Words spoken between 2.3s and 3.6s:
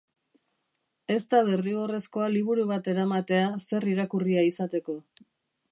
liburu bat eramatea